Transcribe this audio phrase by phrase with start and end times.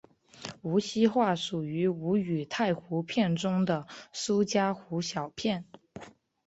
[0.63, 5.63] 无锡话属于吴语太湖片中的苏嘉湖小片。